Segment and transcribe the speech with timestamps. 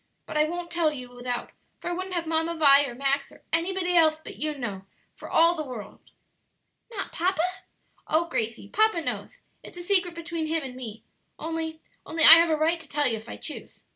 [0.25, 3.43] But I won't tell you without, for I wouldn't have Mamma Vi, or Max, or
[3.53, 5.99] anybody else but you know, for all the world."
[6.89, 7.43] "Not papa?"
[8.07, 11.03] "Oh, Gracie, papa knows; it's a secret between him and me
[11.37, 13.83] only only I have a right to tell you if I choose."